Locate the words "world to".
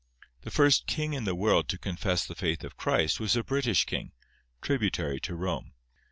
1.35-1.77